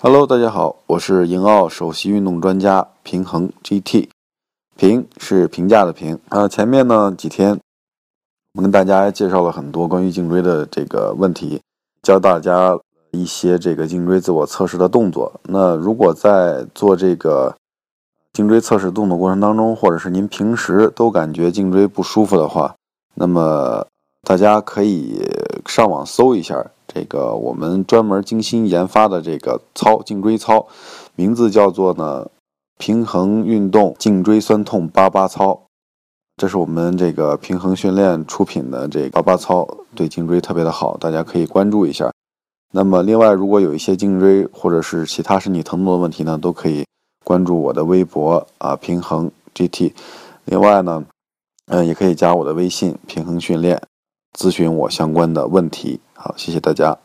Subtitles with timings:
[0.00, 4.08] Hello，大家好，我是盈奥首席运动专家平衡 GT，
[4.76, 6.16] 平是评价的平。
[6.28, 7.58] 啊，前面呢几天，
[8.54, 11.60] 我们跟大家介绍了很多关于颈椎的这个问题，
[12.00, 12.78] 教大家
[13.10, 15.40] 一些这个颈椎自我测试的动作。
[15.42, 17.56] 那如果在做这个
[18.32, 22.72] 颈椎测试动作过程当中，或者是您平时都感觉颈椎不舒服的话，
[23.14, 23.84] 那么
[24.22, 25.20] 大家可以
[25.68, 26.72] 上网搜一下。
[26.88, 30.66] 这个我们专门精心研发的这个操颈椎操，
[31.14, 32.26] 名字叫做呢
[32.78, 35.60] 平衡运动颈椎酸痛八八操，
[36.38, 42.10] 这是我们这个平衡训练出品的这个八八操，对颈椎特别的好，大家可以关注一下。
[42.72, 46.86] 那么另外，如果有一些颈椎或者是其他身体疼痛的问题呢，都可以
[47.22, 49.92] 关注我的微博啊平衡 GT。
[50.46, 51.04] 另外呢，
[51.66, 53.80] 嗯，也可以加我的微信平衡训练。
[54.38, 56.98] 咨询我相关的问题，好，谢谢大家。